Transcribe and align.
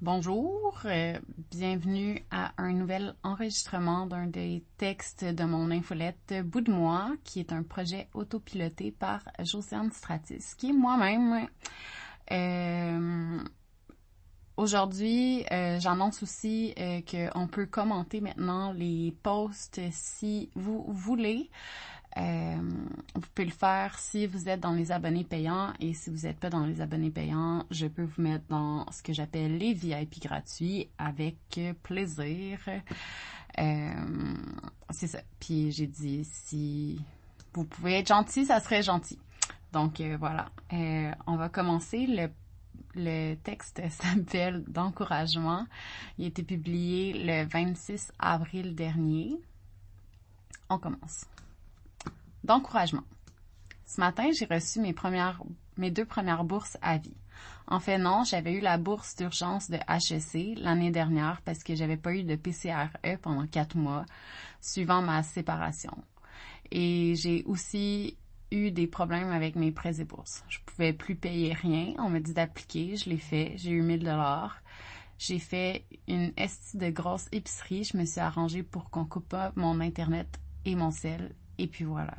Bonjour, 0.00 0.78
euh, 0.84 1.18
bienvenue 1.50 2.24
à 2.30 2.52
un 2.56 2.72
nouvel 2.72 3.16
enregistrement 3.24 4.06
d'un 4.06 4.28
des 4.28 4.62
textes 4.76 5.24
de 5.24 5.42
mon 5.42 5.72
infolette 5.72 6.34
Bout 6.44 6.60
de 6.60 6.70
moi, 6.70 7.10
qui 7.24 7.40
est 7.40 7.52
un 7.52 7.64
projet 7.64 8.06
autopiloté 8.14 8.92
par 8.92 9.24
Josiane 9.40 9.90
Stratis, 9.90 10.54
qui 10.56 10.70
est 10.70 10.72
moi-même. 10.72 11.48
Euh, 12.30 13.42
aujourd'hui, 14.56 15.44
euh, 15.50 15.80
j'annonce 15.80 16.22
aussi 16.22 16.76
qu'on 17.10 17.48
peut 17.48 17.66
commenter 17.66 18.20
maintenant 18.20 18.70
les 18.70 19.16
posts 19.24 19.80
si 19.90 20.48
vous 20.54 20.84
voulez. 20.92 21.50
Euh, 22.18 22.56
vous 23.14 23.20
pouvez 23.34 23.46
le 23.46 23.52
faire 23.52 23.98
si 23.98 24.26
vous 24.26 24.48
êtes 24.48 24.60
dans 24.60 24.72
les 24.72 24.90
abonnés 24.90 25.24
payants 25.24 25.72
et 25.78 25.94
si 25.94 26.10
vous 26.10 26.26
n'êtes 26.26 26.38
pas 26.38 26.50
dans 26.50 26.66
les 26.66 26.80
abonnés 26.80 27.10
payants, 27.10 27.64
je 27.70 27.86
peux 27.86 28.02
vous 28.02 28.22
mettre 28.22 28.44
dans 28.48 28.90
ce 28.90 29.02
que 29.02 29.12
j'appelle 29.12 29.58
les 29.58 29.72
VIP 29.72 30.20
gratuits 30.22 30.88
avec 30.98 31.36
plaisir. 31.82 32.58
Euh, 33.58 33.92
c'est 34.90 35.06
ça. 35.06 35.20
Puis 35.38 35.70
j'ai 35.70 35.86
dit 35.86 36.24
si 36.24 37.00
vous 37.52 37.64
pouvez 37.64 37.98
être 37.98 38.08
gentil, 38.08 38.44
ça 38.46 38.60
serait 38.60 38.82
gentil. 38.82 39.18
Donc 39.72 40.00
euh, 40.00 40.16
voilà. 40.18 40.50
on 41.26 41.36
va 41.36 41.48
commencer. 41.48 42.06
Le, 42.06 42.28
le 42.94 43.36
texte 43.36 43.80
s'appelle 43.90 44.64
d'encouragement. 44.66 45.66
Il 46.18 46.24
a 46.24 46.28
été 46.28 46.42
publié 46.42 47.12
le 47.12 47.48
26 47.48 48.12
avril 48.18 48.74
dernier. 48.74 49.36
On 50.68 50.78
commence 50.78 51.26
d'encouragement. 52.48 53.04
Ce 53.86 54.00
matin, 54.00 54.30
j'ai 54.32 54.46
reçu 54.46 54.80
mes 54.80 55.90
deux 55.90 56.04
premières 56.04 56.44
bourses 56.44 56.76
à 56.82 56.98
vie. 56.98 57.16
En 57.66 57.80
fait, 57.80 57.98
non, 57.98 58.24
j'avais 58.24 58.54
eu 58.54 58.60
la 58.60 58.78
bourse 58.78 59.14
d'urgence 59.14 59.70
de 59.70 59.76
HEC 59.76 60.58
l'année 60.58 60.90
dernière 60.90 61.42
parce 61.42 61.62
que 61.62 61.74
j'avais 61.74 61.98
pas 61.98 62.14
eu 62.14 62.24
de 62.24 62.34
PCRE 62.34 63.18
pendant 63.20 63.46
quatre 63.46 63.76
mois, 63.76 64.06
suivant 64.60 65.02
ma 65.02 65.22
séparation. 65.22 65.92
Et 66.70 67.14
j'ai 67.16 67.44
aussi 67.44 68.16
eu 68.50 68.70
des 68.70 68.86
problèmes 68.86 69.30
avec 69.30 69.54
mes 69.54 69.70
prêts 69.70 70.00
et 70.00 70.04
bourses. 70.04 70.42
Je 70.48 70.58
pouvais 70.64 70.94
plus 70.94 71.14
payer 71.14 71.52
rien. 71.52 71.94
On 71.98 72.08
m'a 72.08 72.20
dit 72.20 72.32
d'appliquer. 72.32 72.96
Je 72.96 73.10
l'ai 73.10 73.18
fait. 73.18 73.52
J'ai 73.56 73.70
eu 73.70 73.82
1000 73.82 74.00
dollars. 74.00 74.62
J'ai 75.18 75.38
fait 75.38 75.84
une 76.06 76.32
estie 76.36 76.78
de 76.78 76.88
grosse 76.88 77.28
épicerie. 77.32 77.84
Je 77.84 77.96
me 77.96 78.06
suis 78.06 78.20
arrangée 78.20 78.62
pour 78.62 78.88
qu'on 78.88 79.04
coupe 79.04 79.28
pas 79.28 79.52
mon 79.56 79.80
internet 79.80 80.28
et 80.64 80.74
mon 80.74 80.90
sel. 80.90 81.34
Et 81.58 81.66
puis 81.66 81.84
voilà. 81.84 82.14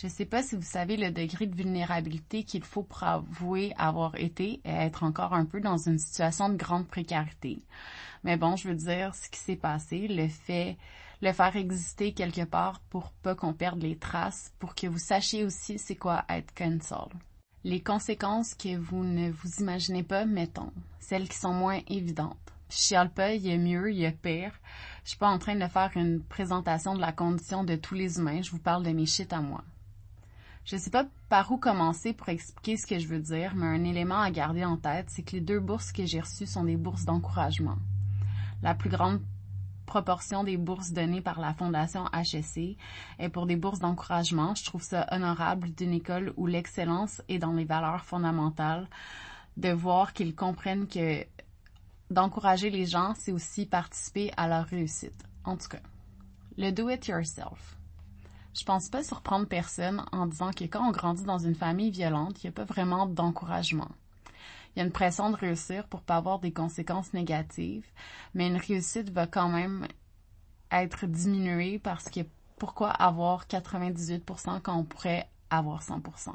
Je 0.00 0.06
ne 0.06 0.10
sais 0.10 0.24
pas 0.24 0.42
si 0.42 0.56
vous 0.56 0.62
savez 0.62 0.96
le 0.96 1.10
degré 1.10 1.46
de 1.46 1.54
vulnérabilité 1.54 2.44
qu'il 2.44 2.64
faut 2.64 2.82
pour 2.82 3.02
avouer 3.02 3.74
avoir 3.76 4.14
été 4.14 4.58
et 4.64 4.70
être 4.70 5.02
encore 5.02 5.34
un 5.34 5.44
peu 5.44 5.60
dans 5.60 5.76
une 5.76 5.98
situation 5.98 6.48
de 6.48 6.56
grande 6.56 6.88
précarité. 6.88 7.62
Mais 8.24 8.38
bon, 8.38 8.56
je 8.56 8.70
veux 8.70 8.74
dire, 8.74 9.14
ce 9.14 9.28
qui 9.28 9.38
s'est 9.38 9.56
passé, 9.56 10.08
le 10.08 10.28
fait, 10.28 10.78
le 11.20 11.34
faire 11.34 11.54
exister 11.54 12.14
quelque 12.14 12.46
part 12.46 12.80
pour 12.88 13.10
pas 13.12 13.34
qu'on 13.34 13.52
perde 13.52 13.82
les 13.82 13.98
traces, 13.98 14.54
pour 14.58 14.74
que 14.74 14.86
vous 14.86 14.98
sachiez 14.98 15.44
aussi 15.44 15.78
c'est 15.78 15.96
quoi 15.96 16.24
être 16.30 16.54
cancel. 16.54 17.12
Les 17.64 17.82
conséquences 17.82 18.54
que 18.54 18.78
vous 18.78 19.04
ne 19.04 19.30
vous 19.30 19.60
imaginez 19.60 20.02
pas, 20.02 20.24
mettons, 20.24 20.72
celles 20.98 21.28
qui 21.28 21.36
sont 21.36 21.52
moins 21.52 21.80
évidentes. 21.88 22.38
Je 22.70 22.76
chiale 22.76 23.12
pas, 23.12 23.34
il 23.34 23.46
y 23.46 23.52
a 23.52 23.58
mieux, 23.58 23.92
il 23.92 23.98
y 23.98 24.06
a 24.06 24.12
pire. 24.12 24.58
Je 25.04 25.10
suis 25.10 25.18
pas 25.18 25.28
en 25.28 25.38
train 25.38 25.56
de 25.56 25.66
faire 25.66 25.90
une 25.94 26.22
présentation 26.22 26.94
de 26.94 27.02
la 27.02 27.12
condition 27.12 27.64
de 27.64 27.76
tous 27.76 27.94
les 27.94 28.16
humains, 28.16 28.40
je 28.40 28.50
vous 28.50 28.58
parle 28.58 28.82
de 28.82 28.92
mes 28.92 29.04
shit 29.04 29.30
à 29.34 29.42
moi. 29.42 29.62
Je 30.64 30.76
ne 30.76 30.80
sais 30.80 30.90
pas 30.90 31.06
par 31.28 31.50
où 31.50 31.56
commencer 31.56 32.12
pour 32.12 32.28
expliquer 32.28 32.76
ce 32.76 32.86
que 32.86 32.98
je 32.98 33.08
veux 33.08 33.20
dire, 33.20 33.54
mais 33.54 33.66
un 33.66 33.84
élément 33.84 34.20
à 34.20 34.30
garder 34.30 34.64
en 34.64 34.76
tête, 34.76 35.06
c'est 35.08 35.22
que 35.22 35.32
les 35.32 35.40
deux 35.40 35.60
bourses 35.60 35.92
que 35.92 36.04
j'ai 36.06 36.20
reçues 36.20 36.46
sont 36.46 36.64
des 36.64 36.76
bourses 36.76 37.04
d'encouragement. 37.04 37.78
La 38.62 38.74
plus 38.74 38.90
grande 38.90 39.20
proportion 39.86 40.44
des 40.44 40.56
bourses 40.56 40.92
données 40.92 41.20
par 41.20 41.40
la 41.40 41.52
Fondation 41.52 42.04
HSC 42.12 42.76
est 43.18 43.28
pour 43.28 43.46
des 43.46 43.56
bourses 43.56 43.80
d'encouragement. 43.80 44.54
Je 44.54 44.64
trouve 44.64 44.82
ça 44.82 45.06
honorable 45.10 45.72
d'une 45.74 45.92
école 45.92 46.32
où 46.36 46.46
l'excellence 46.46 47.20
est 47.28 47.38
dans 47.38 47.52
les 47.52 47.64
valeurs 47.64 48.04
fondamentales, 48.04 48.88
de 49.56 49.70
voir 49.70 50.12
qu'ils 50.12 50.36
comprennent 50.36 50.86
que 50.86 51.26
d'encourager 52.10 52.70
les 52.70 52.86
gens, 52.86 53.14
c'est 53.16 53.32
aussi 53.32 53.66
participer 53.66 54.30
à 54.36 54.46
leur 54.46 54.66
réussite. 54.66 55.24
En 55.44 55.56
tout 55.56 55.68
cas, 55.68 55.82
le 56.56 56.70
do 56.70 56.88
it 56.88 57.06
yourself. 57.08 57.79
Je 58.52 58.64
pense 58.64 58.88
pas 58.88 59.04
surprendre 59.04 59.46
personne 59.46 60.04
en 60.10 60.26
disant 60.26 60.50
que 60.50 60.64
quand 60.64 60.86
on 60.86 60.90
grandit 60.90 61.22
dans 61.22 61.38
une 61.38 61.54
famille 61.54 61.92
violente, 61.92 62.42
il 62.42 62.46
n'y 62.46 62.50
a 62.50 62.52
pas 62.52 62.64
vraiment 62.64 63.06
d'encouragement. 63.06 63.88
Il 64.74 64.80
y 64.80 64.82
a 64.82 64.84
une 64.84 64.92
pression 64.92 65.30
de 65.30 65.36
réussir 65.36 65.86
pour 65.86 66.02
pas 66.02 66.16
avoir 66.16 66.40
des 66.40 66.52
conséquences 66.52 67.12
négatives, 67.12 67.86
mais 68.34 68.48
une 68.48 68.56
réussite 68.56 69.10
va 69.10 69.26
quand 69.26 69.48
même 69.48 69.86
être 70.72 71.06
diminuée 71.06 71.78
parce 71.78 72.08
que 72.08 72.20
pourquoi 72.58 72.90
avoir 72.90 73.46
98% 73.46 74.60
quand 74.60 74.76
on 74.76 74.84
pourrait 74.84 75.28
avoir 75.48 75.82
100%? 75.82 76.34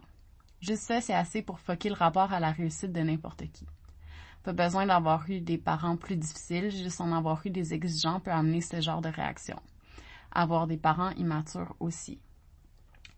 Juste 0.61 0.83
ça, 0.83 1.01
c'est 1.01 1.13
assez 1.13 1.41
pour 1.41 1.59
foquer 1.59 1.89
le 1.89 1.95
rapport 1.95 2.33
à 2.33 2.39
la 2.39 2.51
réussite 2.51 2.93
de 2.93 3.01
n'importe 3.01 3.43
qui. 3.51 3.67
Pas 4.43 4.53
besoin 4.53 4.85
d'avoir 4.85 5.29
eu 5.29 5.41
des 5.41 5.57
parents 5.57 5.97
plus 5.97 6.15
difficiles, 6.15 6.71
juste 6.71 7.01
en 7.01 7.11
avoir 7.11 7.45
eu 7.45 7.49
des 7.49 7.73
exigeants 7.73 8.19
peut 8.19 8.31
amener 8.31 8.61
ce 8.61 8.79
genre 8.79 9.01
de 9.01 9.09
réaction 9.09 9.59
avoir 10.35 10.67
des 10.67 10.77
parents 10.77 11.11
immatures 11.11 11.75
aussi. 11.79 12.19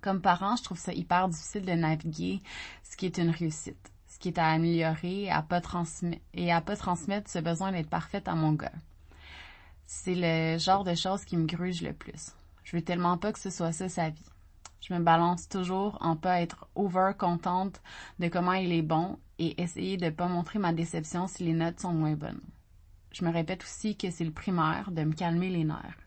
Comme 0.01 0.21
parent, 0.21 0.55
je 0.55 0.63
trouve 0.63 0.77
ça 0.77 0.93
hyper 0.93 1.27
difficile 1.27 1.65
de 1.65 1.71
naviguer 1.73 2.39
ce 2.83 2.95
qui 2.95 3.07
est 3.07 3.17
une 3.17 3.31
réussite, 3.31 3.91
ce 4.07 4.19
qui 4.19 4.29
est 4.29 4.37
à 4.37 4.47
améliorer 4.47 5.29
à 5.29 5.41
pas 5.41 5.59
transmettre, 5.59 6.21
et 6.33 6.51
à 6.51 6.61
pas 6.61 6.75
transmettre 6.75 7.29
ce 7.29 7.39
besoin 7.39 7.71
d'être 7.71 7.89
parfaite 7.89 8.27
à 8.27 8.35
mon 8.35 8.53
gars. 8.53 8.71
C'est 9.85 10.15
le 10.15 10.57
genre 10.59 10.83
de 10.83 10.95
choses 10.95 11.25
qui 11.25 11.37
me 11.37 11.45
gruge 11.45 11.81
le 11.81 11.93
plus. 11.93 12.31
Je 12.63 12.75
veux 12.75 12.83
tellement 12.83 13.17
pas 13.17 13.31
que 13.31 13.39
ce 13.39 13.49
soit 13.49 13.71
ça 13.71 13.89
sa 13.89 14.09
vie. 14.09 14.29
Je 14.81 14.93
me 14.93 14.99
balance 14.99 15.49
toujours 15.49 15.97
en 16.01 16.15
pas 16.15 16.41
être 16.41 16.67
over 16.75 17.11
contente 17.17 17.81
de 18.19 18.27
comment 18.27 18.53
il 18.53 18.71
est 18.71 18.81
bon 18.81 19.17
et 19.39 19.61
essayer 19.61 19.97
de 19.97 20.09
pas 20.09 20.27
montrer 20.27 20.59
ma 20.59 20.73
déception 20.73 21.27
si 21.27 21.43
les 21.43 21.53
notes 21.53 21.79
sont 21.79 21.93
moins 21.93 22.15
bonnes. 22.15 22.41
Je 23.11 23.25
me 23.25 23.31
répète 23.31 23.63
aussi 23.63 23.97
que 23.97 24.11
c'est 24.11 24.25
le 24.25 24.31
primaire 24.31 24.91
de 24.91 25.03
me 25.03 25.13
calmer 25.13 25.49
les 25.49 25.63
nerfs. 25.63 26.06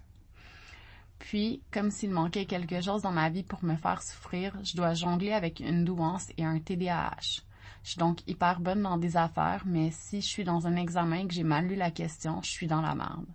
Puis, 1.21 1.63
comme 1.71 1.91
s'il 1.91 2.11
manquait 2.11 2.47
quelque 2.47 2.81
chose 2.81 3.03
dans 3.03 3.13
ma 3.13 3.29
vie 3.29 3.45
pour 3.45 3.63
me 3.63 3.77
faire 3.77 4.03
souffrir, 4.03 4.57
je 4.65 4.75
dois 4.75 4.95
jongler 4.95 5.33
avec 5.33 5.61
une 5.61 5.85
douance 5.85 6.33
et 6.37 6.45
un 6.45 6.59
TDAH. 6.59 7.43
Je 7.85 7.91
suis 7.91 7.99
donc 7.99 8.27
hyper 8.27 8.59
bonne 8.59 8.83
dans 8.83 8.97
des 8.97 9.17
affaires, 9.17 9.63
mais 9.65 9.91
si 9.93 10.23
je 10.23 10.27
suis 10.27 10.45
dans 10.45 10.67
un 10.67 10.77
examen 10.77 11.21
et 11.21 11.27
que 11.29 11.35
j'ai 11.35 11.45
mal 11.45 11.67
lu 11.67 11.77
la 11.77 11.91
question, 11.91 12.41
je 12.43 12.51
suis 12.51 12.67
dans 12.67 12.81
la 12.81 12.95
merde. 12.95 13.27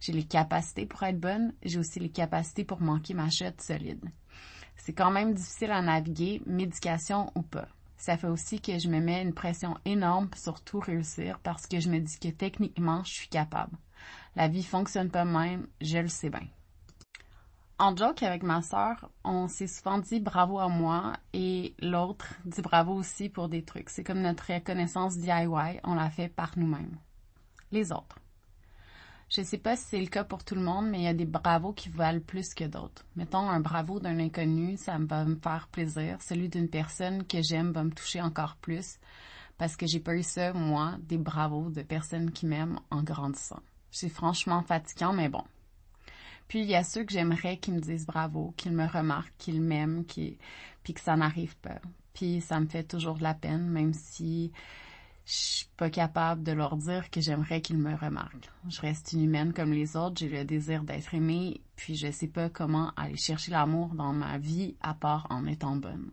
J'ai 0.00 0.12
les 0.12 0.24
capacités 0.24 0.86
pour 0.86 1.02
être 1.02 1.20
bonne, 1.20 1.52
j'ai 1.62 1.78
aussi 1.78 1.98
les 1.98 2.08
capacités 2.08 2.64
pour 2.64 2.80
manquer 2.80 3.14
ma 3.14 3.28
chute 3.28 3.60
solide. 3.60 4.04
C'est 4.76 4.94
quand 4.94 5.10
même 5.10 5.34
difficile 5.34 5.72
à 5.72 5.82
naviguer, 5.82 6.40
médication 6.46 7.30
ou 7.34 7.42
pas. 7.42 7.68
Ça 7.96 8.16
fait 8.16 8.28
aussi 8.28 8.60
que 8.60 8.78
je 8.78 8.88
me 8.88 9.00
mets 9.00 9.22
une 9.22 9.34
pression 9.34 9.76
énorme 9.84 10.30
sur 10.36 10.60
tout 10.60 10.78
réussir 10.78 11.40
parce 11.40 11.66
que 11.66 11.80
je 11.80 11.90
me 11.90 11.98
dis 11.98 12.18
que 12.18 12.28
techniquement, 12.28 13.02
je 13.04 13.12
suis 13.12 13.28
capable. 13.28 13.76
La 14.36 14.48
vie 14.48 14.64
fonctionne 14.64 15.10
pas 15.10 15.24
même, 15.24 15.66
je 15.80 15.98
le 15.98 16.08
sais 16.08 16.30
bien. 16.30 16.46
En 17.76 17.96
joke 17.96 18.22
avec 18.22 18.44
ma 18.44 18.62
sœur, 18.62 19.10
on 19.24 19.48
s'est 19.48 19.66
souvent 19.66 19.98
dit 19.98 20.20
bravo 20.20 20.60
à 20.60 20.68
moi 20.68 21.14
et 21.32 21.74
l'autre 21.80 22.34
dit 22.44 22.62
bravo 22.62 22.94
aussi 22.94 23.28
pour 23.28 23.48
des 23.48 23.64
trucs. 23.64 23.90
C'est 23.90 24.04
comme 24.04 24.20
notre 24.20 24.52
reconnaissance 24.52 25.18
DIY, 25.18 25.80
on 25.82 25.94
l'a 25.94 26.10
fait 26.10 26.28
par 26.28 26.52
nous-mêmes. 26.56 26.96
Les 27.72 27.90
autres. 27.90 28.20
Je 29.28 29.42
sais 29.42 29.58
pas 29.58 29.74
si 29.74 29.86
c'est 29.86 30.00
le 30.00 30.06
cas 30.06 30.22
pour 30.22 30.44
tout 30.44 30.54
le 30.54 30.60
monde, 30.60 30.88
mais 30.88 30.98
il 30.98 31.04
y 31.04 31.08
a 31.08 31.14
des 31.14 31.24
bravos 31.24 31.72
qui 31.72 31.88
valent 31.88 32.20
plus 32.20 32.54
que 32.54 32.62
d'autres. 32.62 33.04
Mettons 33.16 33.50
un 33.50 33.58
bravo 33.58 33.98
d'un 33.98 34.20
inconnu, 34.20 34.76
ça 34.76 34.96
va 35.00 35.24
me 35.24 35.34
faire 35.34 35.66
plaisir. 35.72 36.22
Celui 36.22 36.48
d'une 36.48 36.68
personne 36.68 37.26
que 37.26 37.42
j'aime 37.42 37.72
va 37.72 37.82
me 37.82 37.90
toucher 37.90 38.20
encore 38.20 38.54
plus 38.56 39.00
parce 39.58 39.76
que 39.76 39.86
j'ai 39.86 40.00
pas 40.00 40.14
eu 40.14 40.22
ça, 40.22 40.52
moi, 40.52 40.94
des 41.00 41.18
bravos 41.18 41.70
de 41.70 41.82
personnes 41.82 42.30
qui 42.30 42.46
m'aiment 42.46 42.78
en 42.90 43.02
grandissant. 43.02 43.60
C'est 43.90 44.08
franchement 44.08 44.62
fatigant, 44.62 45.12
mais 45.12 45.28
bon, 45.28 45.42
puis 46.48 46.60
il 46.60 46.66
y 46.66 46.74
a 46.74 46.84
ceux 46.84 47.04
que 47.04 47.12
j'aimerais 47.12 47.56
qui 47.56 47.72
me 47.72 47.80
disent 47.80 48.06
bravo, 48.06 48.52
qu'ils 48.56 48.72
me 48.72 48.86
remarquent, 48.86 49.36
qu'ils 49.38 49.60
m'aiment, 49.60 50.04
qui... 50.04 50.38
puis 50.82 50.94
que 50.94 51.00
ça 51.00 51.16
n'arrive 51.16 51.56
pas. 51.56 51.80
Puis 52.12 52.40
ça 52.40 52.60
me 52.60 52.66
fait 52.66 52.84
toujours 52.84 53.16
de 53.16 53.22
la 53.22 53.34
peine, 53.34 53.68
même 53.68 53.92
si 53.92 54.52
je 55.26 55.32
suis 55.32 55.68
pas 55.76 55.90
capable 55.90 56.42
de 56.42 56.52
leur 56.52 56.76
dire 56.76 57.10
que 57.10 57.20
j'aimerais 57.20 57.62
qu'ils 57.62 57.78
me 57.78 57.94
remarquent. 57.94 58.50
Je 58.68 58.80
reste 58.80 59.12
une 59.12 59.24
humaine 59.24 59.52
comme 59.52 59.72
les 59.72 59.96
autres, 59.96 60.18
j'ai 60.18 60.28
le 60.28 60.44
désir 60.44 60.84
d'être 60.84 61.14
aimée, 61.14 61.60
puis 61.76 61.96
je 61.96 62.10
sais 62.10 62.28
pas 62.28 62.50
comment 62.50 62.92
aller 62.96 63.16
chercher 63.16 63.50
l'amour 63.50 63.94
dans 63.94 64.12
ma 64.12 64.38
vie 64.38 64.76
à 64.80 64.94
part 64.94 65.26
en 65.30 65.46
étant 65.46 65.76
bonne. 65.76 66.10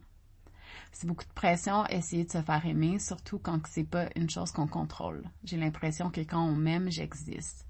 C'est 0.94 1.08
beaucoup 1.08 1.26
de 1.26 1.34
pression 1.34 1.86
essayer 1.88 2.26
de 2.26 2.32
se 2.32 2.42
faire 2.42 2.66
aimer, 2.66 3.00
surtout 3.00 3.40
quand 3.40 3.60
c'est 3.68 3.84
pas 3.84 4.10
une 4.16 4.30
chose 4.30 4.52
qu'on 4.52 4.68
contrôle. 4.68 5.24
J'ai 5.44 5.58
l'impression 5.58 6.10
que 6.10 6.22
quand 6.22 6.44
on 6.44 6.56
m'aime, 6.56 6.90
j'existe. 6.90 7.66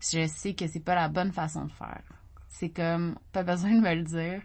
Je 0.00 0.26
sais 0.26 0.54
que 0.54 0.66
c'est 0.66 0.80
pas 0.80 0.94
la 0.94 1.08
bonne 1.08 1.32
façon 1.32 1.64
de 1.64 1.72
faire. 1.72 2.02
C'est 2.48 2.70
comme, 2.70 3.18
pas 3.32 3.42
besoin 3.42 3.70
de 3.74 3.80
me 3.80 3.94
le 3.94 4.02
dire, 4.02 4.42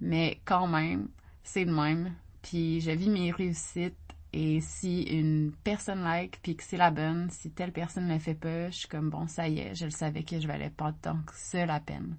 mais 0.00 0.40
quand 0.44 0.66
même, 0.66 1.08
c'est 1.42 1.64
le 1.64 1.72
même. 1.72 2.14
Puis 2.42 2.80
je 2.80 2.90
vis 2.90 3.08
mes 3.10 3.30
réussites 3.32 3.96
Et 4.32 4.60
si 4.60 5.02
une 5.02 5.52
personne 5.64 6.02
like 6.02 6.40
puis 6.42 6.54
que 6.56 6.62
c'est 6.62 6.76
la 6.76 6.90
bonne, 6.90 7.30
si 7.30 7.50
telle 7.50 7.72
personne 7.72 8.06
ne 8.06 8.14
le 8.14 8.18
fait 8.18 8.34
pas, 8.34 8.70
je 8.70 8.76
suis 8.80 8.88
comme 8.88 9.08
bon, 9.10 9.26
ça 9.26 9.48
y 9.48 9.60
est, 9.60 9.74
je 9.74 9.86
le 9.86 9.90
savais 9.90 10.22
que 10.22 10.38
je 10.38 10.46
valais 10.46 10.70
pas 10.70 10.92
tant 10.92 11.16
que 11.22 11.32
ça 11.34 11.64
la 11.64 11.80
peine. 11.80 12.16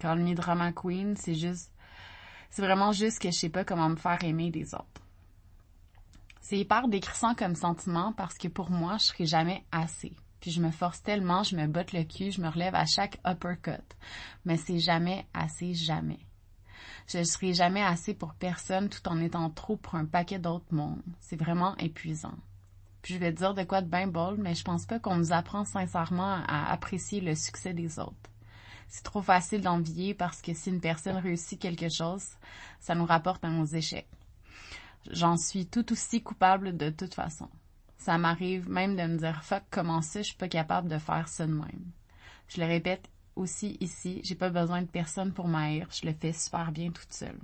Quand 0.00 0.14
le 0.14 0.34
drama 0.34 0.72
queen, 0.72 1.16
c'est 1.16 1.34
juste, 1.34 1.72
c'est 2.50 2.62
vraiment 2.62 2.92
juste 2.92 3.20
que 3.20 3.30
je 3.30 3.36
sais 3.36 3.48
pas 3.48 3.64
comment 3.64 3.88
me 3.88 3.96
faire 3.96 4.22
aimer 4.22 4.50
des 4.50 4.74
autres. 4.74 5.02
C'est 6.40 6.58
hyper 6.58 6.88
décrissant 6.88 7.34
comme 7.34 7.56
sentiment 7.56 8.12
parce 8.12 8.38
que 8.38 8.48
pour 8.48 8.70
moi, 8.70 8.96
je 8.98 9.06
serai 9.06 9.26
jamais 9.26 9.64
assez. 9.72 10.14
Puis 10.40 10.50
je 10.50 10.60
me 10.60 10.70
force 10.70 11.02
tellement, 11.02 11.42
je 11.42 11.56
me 11.56 11.66
botte 11.66 11.92
le 11.92 12.04
cul, 12.04 12.30
je 12.30 12.40
me 12.40 12.48
relève 12.48 12.74
à 12.74 12.86
chaque 12.86 13.18
uppercut. 13.26 13.84
Mais 14.44 14.56
c'est 14.56 14.78
jamais 14.78 15.26
assez, 15.34 15.74
jamais. 15.74 16.20
Je 17.08 17.18
ne 17.18 17.24
serai 17.24 17.54
jamais 17.54 17.82
assez 17.82 18.14
pour 18.14 18.34
personne 18.34 18.88
tout 18.88 19.06
en 19.08 19.20
étant 19.20 19.50
trop 19.50 19.76
pour 19.76 19.94
un 19.94 20.04
paquet 20.04 20.38
d'autres 20.38 20.72
mondes. 20.72 21.02
C'est 21.20 21.40
vraiment 21.40 21.76
épuisant. 21.78 22.34
Puis 23.02 23.14
je 23.14 23.18
vais 23.18 23.32
dire 23.32 23.54
de 23.54 23.62
quoi 23.62 23.80
de 23.80 23.88
bien 23.88 24.06
bol, 24.06 24.36
mais 24.38 24.54
je 24.54 24.64
pense 24.64 24.84
pas 24.84 24.98
qu'on 24.98 25.16
nous 25.16 25.32
apprend 25.32 25.64
sincèrement 25.64 26.42
à 26.46 26.70
apprécier 26.70 27.20
le 27.20 27.34
succès 27.34 27.72
des 27.72 27.98
autres. 27.98 28.14
C'est 28.88 29.04
trop 29.04 29.22
facile 29.22 29.60
d'envier 29.60 30.14
parce 30.14 30.42
que 30.42 30.54
si 30.54 30.70
une 30.70 30.80
personne 30.80 31.16
réussit 31.16 31.60
quelque 31.60 31.88
chose, 31.88 32.24
ça 32.80 32.94
nous 32.94 33.04
rapporte 33.04 33.44
à 33.44 33.50
nos 33.50 33.66
échecs. 33.66 34.08
J'en 35.10 35.36
suis 35.36 35.66
tout 35.66 35.92
aussi 35.92 36.22
coupable 36.22 36.76
de 36.76 36.90
toute 36.90 37.14
façon. 37.14 37.48
Ça 37.98 38.16
m'arrive 38.16 38.70
même 38.70 38.96
de 38.96 39.02
me 39.02 39.18
dire 39.18 39.44
fuck 39.44 39.64
comment 39.70 40.00
ça 40.02 40.22
je 40.22 40.28
suis 40.28 40.36
pas 40.36 40.48
capable 40.48 40.88
de 40.88 40.98
faire 40.98 41.28
ça 41.28 41.46
de 41.46 41.52
même. 41.52 41.90
Je 42.48 42.60
le 42.60 42.66
répète 42.66 43.08
aussi 43.36 43.76
ici, 43.80 44.20
j'ai 44.24 44.34
pas 44.34 44.50
besoin 44.50 44.82
de 44.82 44.86
personne 44.86 45.32
pour 45.32 45.48
m'haïr, 45.48 45.88
je 45.90 46.06
le 46.06 46.14
fais 46.14 46.32
super 46.32 46.72
bien 46.72 46.90
toute 46.90 47.12
seule. 47.12 47.38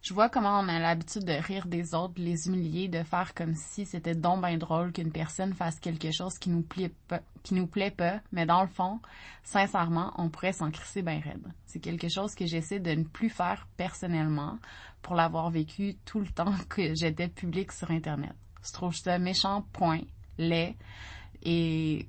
Je 0.00 0.14
vois 0.14 0.28
comment 0.28 0.60
on 0.60 0.68
a 0.68 0.78
l'habitude 0.78 1.24
de 1.24 1.32
rire 1.32 1.66
des 1.66 1.92
autres, 1.92 2.14
de 2.14 2.22
les 2.22 2.46
humilier, 2.46 2.86
de 2.86 3.02
faire 3.02 3.34
comme 3.34 3.56
si 3.56 3.84
c'était 3.84 4.14
donc 4.14 4.44
bien 4.44 4.56
drôle 4.56 4.92
qu'une 4.92 5.10
personne 5.10 5.54
fasse 5.54 5.80
quelque 5.80 6.12
chose 6.12 6.38
qui 6.38 6.50
nous 6.50 6.62
plaît 6.62 6.92
pas, 7.08 7.20
qui 7.42 7.54
nous 7.54 7.66
plaît 7.66 7.90
pas, 7.90 8.20
mais 8.30 8.46
dans 8.46 8.62
le 8.62 8.68
fond, 8.68 9.00
sincèrement, 9.42 10.12
on 10.16 10.28
pourrait 10.28 10.52
s'en 10.52 10.70
crisser 10.70 11.02
bien 11.02 11.20
raide. 11.20 11.52
C'est 11.66 11.80
quelque 11.80 12.08
chose 12.08 12.36
que 12.36 12.46
j'essaie 12.46 12.78
de 12.78 12.92
ne 12.92 13.04
plus 13.04 13.28
faire 13.28 13.66
personnellement 13.76 14.58
pour 15.02 15.16
l'avoir 15.16 15.50
vécu 15.50 15.96
tout 16.04 16.20
le 16.20 16.28
temps 16.28 16.54
que 16.68 16.94
j'étais 16.94 17.28
public 17.28 17.72
sur 17.72 17.90
Internet. 17.90 18.36
Je 18.64 18.72
trouve 18.72 18.94
ça 18.94 19.18
méchant, 19.18 19.62
point, 19.72 20.00
laid, 20.36 20.76
et 21.42 22.06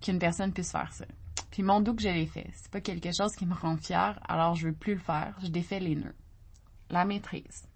qu'une 0.00 0.18
personne 0.18 0.52
puisse 0.52 0.72
faire 0.72 0.92
ça. 0.92 1.04
Puis 1.50 1.62
mon 1.62 1.80
doux 1.80 1.94
que 1.94 2.02
je 2.02 2.08
l'ai 2.08 2.26
fait. 2.26 2.48
C'est 2.54 2.70
pas 2.70 2.80
quelque 2.80 3.12
chose 3.12 3.34
qui 3.34 3.46
me 3.46 3.54
rend 3.54 3.76
fière, 3.76 4.18
alors 4.28 4.54
je 4.54 4.68
veux 4.68 4.74
plus 4.74 4.94
le 4.94 5.00
faire. 5.00 5.34
Je 5.42 5.48
défais 5.48 5.80
les 5.80 5.96
nœuds. 5.96 6.14
La 6.90 7.04
maîtrise. 7.04 7.66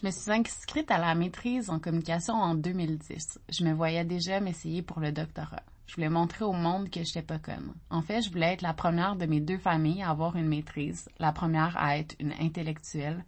Je 0.00 0.06
me 0.06 0.12
suis 0.12 0.30
inscrite 0.30 0.90
à 0.90 0.98
la 0.98 1.14
maîtrise 1.14 1.70
en 1.70 1.80
communication 1.80 2.34
en 2.34 2.54
2010. 2.54 3.40
Je 3.48 3.64
me 3.64 3.72
voyais 3.72 4.04
déjà 4.04 4.38
m'essayer 4.38 4.82
pour 4.82 5.00
le 5.00 5.10
doctorat. 5.10 5.62
Je 5.88 5.94
voulais 5.94 6.10
montrer 6.10 6.44
au 6.44 6.52
monde 6.52 6.90
que 6.90 7.02
j'étais 7.02 7.22
pas 7.22 7.38
conne. 7.38 7.72
En 7.88 8.02
fait, 8.02 8.20
je 8.20 8.30
voulais 8.30 8.52
être 8.52 8.62
la 8.62 8.74
première 8.74 9.16
de 9.16 9.24
mes 9.24 9.40
deux 9.40 9.56
familles 9.56 10.02
à 10.02 10.10
avoir 10.10 10.36
une 10.36 10.46
maîtrise, 10.46 11.08
la 11.18 11.32
première 11.32 11.78
à 11.78 11.96
être 11.96 12.14
une 12.20 12.34
intellectuelle, 12.38 13.24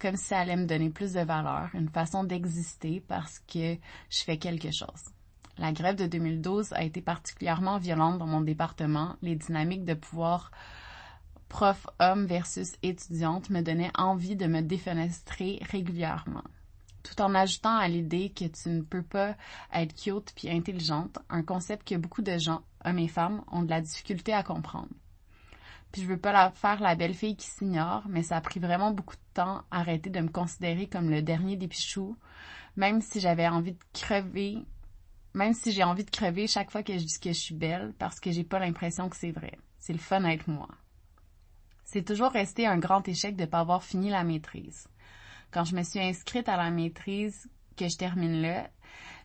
comme 0.00 0.16
si 0.16 0.24
ça 0.24 0.40
allait 0.40 0.56
me 0.56 0.66
donner 0.66 0.90
plus 0.90 1.12
de 1.12 1.20
valeur, 1.20 1.70
une 1.74 1.88
façon 1.88 2.24
d'exister 2.24 3.04
parce 3.06 3.38
que 3.38 3.76
je 4.10 4.24
fais 4.24 4.36
quelque 4.36 4.72
chose. 4.72 5.12
La 5.58 5.70
grève 5.70 5.94
de 5.94 6.06
2012 6.06 6.72
a 6.72 6.82
été 6.82 7.00
particulièrement 7.00 7.78
violente 7.78 8.18
dans 8.18 8.26
mon 8.26 8.40
département. 8.40 9.14
Les 9.22 9.36
dynamiques 9.36 9.84
de 9.84 9.94
pouvoir 9.94 10.50
prof-homme 11.48 12.26
versus 12.26 12.72
étudiante 12.82 13.48
me 13.48 13.60
donnaient 13.60 13.92
envie 13.96 14.34
de 14.34 14.46
me 14.46 14.60
défenestrer 14.60 15.60
régulièrement 15.70 16.42
tout 17.02 17.20
en 17.20 17.34
ajoutant 17.34 17.76
à 17.76 17.88
l'idée 17.88 18.30
que 18.30 18.44
tu 18.44 18.68
ne 18.68 18.82
peux 18.82 19.02
pas 19.02 19.36
être 19.72 19.94
cute 19.94 20.32
puis 20.34 20.50
intelligente, 20.50 21.18
un 21.28 21.42
concept 21.42 21.88
que 21.88 21.96
beaucoup 21.96 22.22
de 22.22 22.38
gens, 22.38 22.62
hommes 22.84 22.98
et 22.98 23.08
femmes, 23.08 23.42
ont 23.50 23.62
de 23.62 23.70
la 23.70 23.80
difficulté 23.80 24.32
à 24.32 24.42
comprendre. 24.42 24.88
Puis 25.92 26.02
je 26.02 26.06
veux 26.06 26.18
pas 26.18 26.32
la 26.32 26.50
faire 26.50 26.80
la 26.80 26.94
belle 26.94 27.14
fille 27.14 27.36
qui 27.36 27.46
s'ignore, 27.46 28.04
mais 28.08 28.22
ça 28.22 28.38
a 28.38 28.40
pris 28.40 28.60
vraiment 28.60 28.92
beaucoup 28.92 29.16
de 29.16 29.34
temps 29.34 29.62
à 29.70 29.80
arrêter 29.80 30.08
de 30.08 30.20
me 30.20 30.28
considérer 30.28 30.86
comme 30.86 31.10
le 31.10 31.20
dernier 31.22 31.56
des 31.56 31.68
pichous, 31.68 32.16
même 32.76 33.02
si 33.02 33.20
j'avais 33.20 33.46
envie 33.46 33.72
de 33.72 33.84
crever, 33.92 34.64
même 35.34 35.52
si 35.52 35.72
j'ai 35.72 35.84
envie 35.84 36.04
de 36.04 36.10
crever 36.10 36.46
chaque 36.46 36.70
fois 36.70 36.82
que 36.82 36.94
je 36.94 37.04
dis 37.04 37.20
que 37.20 37.32
je 37.32 37.38
suis 37.38 37.54
belle, 37.54 37.92
parce 37.98 38.20
que 38.20 38.30
j'ai 38.30 38.44
pas 38.44 38.58
l'impression 38.58 39.10
que 39.10 39.16
c'est 39.16 39.32
vrai. 39.32 39.58
C'est 39.78 39.92
le 39.92 39.98
fun 39.98 40.22
d'être 40.22 40.48
moi. 40.48 40.68
C'est 41.84 42.04
toujours 42.04 42.30
resté 42.30 42.66
un 42.66 42.78
grand 42.78 43.06
échec 43.06 43.36
de 43.36 43.44
pas 43.44 43.60
avoir 43.60 43.82
fini 43.82 44.08
la 44.08 44.24
maîtrise. 44.24 44.88
Quand 45.52 45.64
je 45.64 45.76
me 45.76 45.82
suis 45.82 46.00
inscrite 46.00 46.48
à 46.48 46.56
la 46.56 46.70
maîtrise 46.70 47.46
que 47.76 47.86
je 47.86 47.96
termine 47.98 48.40
là, 48.40 48.70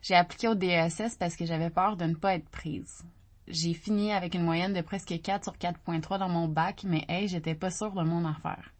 j'ai 0.02 0.14
appliqué 0.14 0.46
au 0.46 0.54
DSS 0.54 1.16
parce 1.18 1.36
que 1.36 1.46
j'avais 1.46 1.70
peur 1.70 1.96
de 1.96 2.04
ne 2.04 2.14
pas 2.14 2.34
être 2.34 2.48
prise. 2.50 3.02
J'ai 3.46 3.72
fini 3.72 4.12
avec 4.12 4.34
une 4.34 4.44
moyenne 4.44 4.74
de 4.74 4.82
presque 4.82 5.22
4 5.22 5.44
sur 5.44 5.54
4.3 5.54 6.18
dans 6.18 6.28
mon 6.28 6.46
bac, 6.46 6.84
mais 6.84 7.06
hey, 7.08 7.28
j'étais 7.28 7.54
pas 7.54 7.70
sûre 7.70 7.92
de 7.92 8.02
mon 8.02 8.26
affaire. 8.26 8.74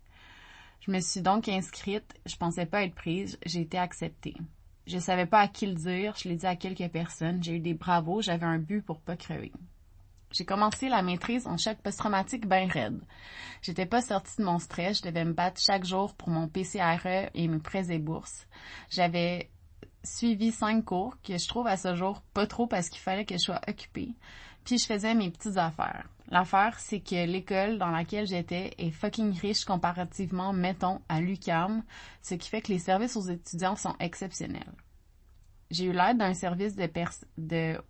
Je 0.81 0.91
me 0.91 1.01
suis 1.01 1.23
donc 1.23 1.49
inscrite, 1.49 2.15
je 2.27 2.37
pensais 2.37 2.67
pas 2.67 2.85
être 2.85 2.95
prise, 2.95 3.39
j'ai 3.47 3.63
été 3.63 3.79
acceptée. 3.79 4.37
Je 4.87 4.99
savais 4.99 5.27
pas 5.27 5.41
à 5.41 5.49
qui 5.49 5.67
le 5.67 5.75
dire, 5.75 6.15
je 6.17 6.29
l'ai 6.29 6.37
dit 6.37 6.47
à 6.47 6.55
quelques 6.55 6.91
personnes, 6.91 7.43
j'ai 7.43 7.57
eu 7.57 7.61
des 7.61 7.75
bravos, 7.75 8.21
j'avais 8.21 8.47
un 8.47 8.59
but 8.59 8.83
pour 8.83 9.01
pas 9.01 9.17
crever. 9.17 9.53
J'ai 10.31 10.45
commencé 10.45 10.89
la 10.89 11.03
maîtrise 11.03 11.47
en 11.47 11.57
choc 11.57 11.79
post-traumatique 11.79 12.47
bien 12.47 12.69
raide. 12.69 13.01
J'étais 13.63 13.87
pas 13.87 14.03
sortie 14.03 14.37
de 14.39 14.45
mon 14.45 14.59
stress, 14.59 14.99
je 14.99 15.09
devais 15.09 15.25
me 15.25 15.33
battre 15.33 15.61
chaque 15.61 15.85
jour 15.85 16.15
pour 16.15 16.29
mon 16.29 16.49
PCRE 16.49 17.31
et 17.35 17.49
mes 17.49 17.59
prêts 17.59 17.91
et 17.91 17.99
bourses. 17.99 18.47
J'avais 18.91 19.51
suivi 20.05 20.53
cinq 20.53 20.85
cours 20.85 21.17
que 21.23 21.39
je 21.39 21.49
trouve 21.49 21.67
à 21.67 21.77
ce 21.77 21.95
jour 21.95 22.23
pas 22.35 22.47
trop 22.47 22.67
parce 22.67 22.89
qu'il 22.89 23.01
fallait 23.01 23.25
que 23.25 23.35
je 23.35 23.45
sois 23.45 23.61
occupée. 23.67 24.15
Puis 24.65 24.79
je 24.79 24.87
faisais 24.87 25.15
mes 25.15 25.31
petites 25.31 25.57
affaires. 25.57 26.09
L'affaire, 26.31 26.79
c'est 26.79 27.01
que 27.01 27.25
l'école 27.27 27.79
dans 27.79 27.91
laquelle 27.91 28.27
j'étais 28.27 28.75
est 28.77 28.91
fucking 28.91 29.33
riche 29.33 29.65
comparativement, 29.65 30.53
mettons, 30.53 31.01
à 31.09 31.23
l'UCAM, 31.23 31.83
ce 32.21 32.35
qui 32.35 32.51
fait 32.51 32.61
que 32.61 32.73
les 32.73 32.79
services 32.79 33.17
aux 33.17 33.23
étudiants 33.23 33.77
sont 33.77 33.97
exceptionnels. 33.99 34.75
J'ai 35.71 35.87
eu 35.87 35.93
l'aide 35.93 36.19
d'un 36.19 36.35
service 36.35 36.77
de, 36.77 36.89
de 37.39 37.81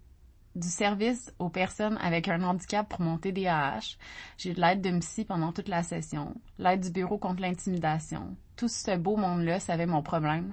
du 0.59 0.69
service 0.69 1.33
aux 1.39 1.49
personnes 1.49 1.97
avec 1.99 2.29
un 2.29 2.43
handicap 2.43 2.89
pour 2.89 3.01
mon 3.01 3.19
TDAH. 3.19 3.97
J'ai 4.37 4.55
de 4.55 4.61
l'aide 4.61 4.81
de 4.81 4.99
psy 4.99 5.25
pendant 5.25 5.53
toute 5.53 5.69
la 5.69 5.83
session, 5.83 6.35
l'aide 6.59 6.81
du 6.81 6.91
bureau 6.91 7.19
contre 7.19 7.43
l'intimidation. 7.43 8.37
Tout 8.57 8.69
ce 8.69 8.97
beau 8.97 9.17
monde-là 9.17 9.61
savait 9.61 9.87
mon 9.87 10.03
problème. 10.03 10.53